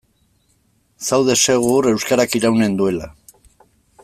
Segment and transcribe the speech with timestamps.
[1.09, 3.15] Zaude segur euskarak iraunen duela.